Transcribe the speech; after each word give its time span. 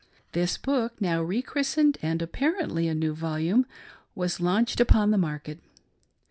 This 0.31 0.57
book, 0.57 0.99
now 0.99 1.21
re 1.21 1.43
christened, 1.43 1.99
and 2.01 2.23
apparently 2.23 2.87
a 2.87 2.95
new 2.95 3.13
volume, 3.13 3.67
was 4.15 4.39
launched 4.41 4.79
upon 4.79 5.11
the 5.11 5.17
market. 5.19 5.59